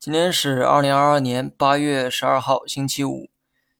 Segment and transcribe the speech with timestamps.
[0.00, 3.30] 今天是二零二二年八月十二号，星期五。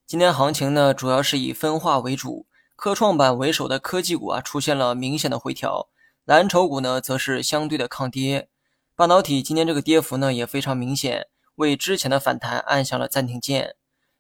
[0.04, 5.88] 今天行情呢，主要是以分化为主，科创板为首的科技股啊出现了明显的回调，
[6.24, 8.48] 蓝筹股呢则是相对的抗跌。
[8.96, 13.76] 半导体今天这个跌幅呢也非常明显，为之前的反弹按下了暂停键。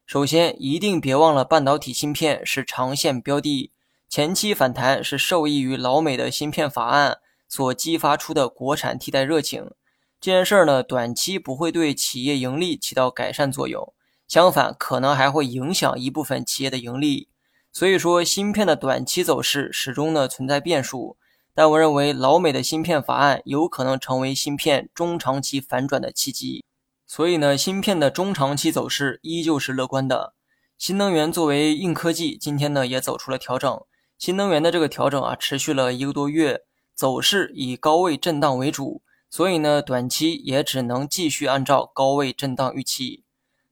[0.06, 3.72] 首先，一定别忘了半导体芯片是长线标的，
[4.08, 7.18] 前期反弹是受益于老美的芯片法案
[7.48, 9.72] 所激发出的国产替代热情。
[10.20, 13.94] 这件事儿呢，短期不会对企业盈利起到改善作用，
[14.26, 17.28] 相反，可能还会影响一部分企业的盈利。
[17.72, 21.16] 所以说，芯片的短期走势始终呢存在变数。
[21.54, 26.64] 但我认为，老美的芯片法案有可能成为芯片中长期反转的契机。
[27.06, 30.34] 所以呢，芯片的中长期走势依旧是乐观的。
[30.76, 33.80] 新能源作为硬科技，今天呢也走出了调整。
[34.18, 36.62] 新能源的这个调整啊，持续了一个多月，
[36.94, 39.02] 走势以高位震荡为主。
[39.30, 43.24] 所以呢，短期也只能继续按照高位震荡预期。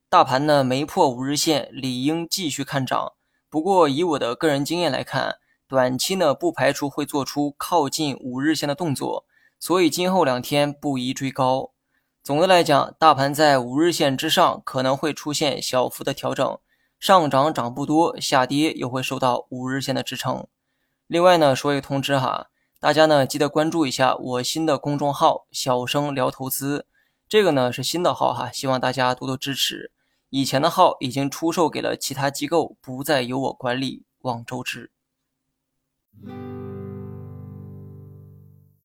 [0.07, 3.13] 大盘呢没破五日线，理应继续看涨。
[3.49, 9.25] 不过以我的个人经验来看，短期呢不排除会做出靠近五日线的动作。
[9.59, 11.71] 所以今后两天不宜追高。
[12.23, 16.59] 总的来讲，大盘在五日线之上可能会出现小幅的调整，
[16.99, 20.45] 上涨涨不多，下跌又会受到五日线的支撑。
[21.07, 22.49] 另外呢，说一个通知哈。
[22.79, 26.85] 大家呢记得关注一下我新的公众号“小生聊投资”，
[27.27, 29.91] 这个呢是新的号哈，希望大家多多支持。
[30.29, 34.91] 以前的号已经出售给了其他机构，不再由我管理，望周知。